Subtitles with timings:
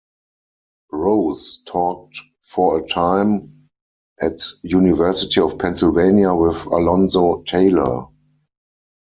[0.91, 3.69] Rose taught for a time
[4.19, 8.07] at University of Pennsylvania with Alonzo Taylor.